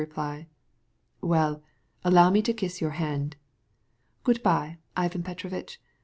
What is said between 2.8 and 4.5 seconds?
your hand." "Good